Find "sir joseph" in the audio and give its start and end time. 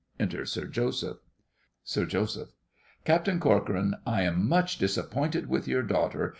0.47-1.19, 1.83-2.53